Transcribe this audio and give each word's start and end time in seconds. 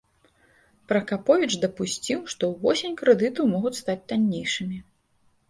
Пракаповіч 0.91 1.49
дапусціў, 1.65 2.23
што 2.35 2.49
ўвосень 2.53 2.97
крэдыты 3.03 3.47
могуць 3.53 3.75
стаць 3.83 3.99
таннейшымі. 4.15 4.83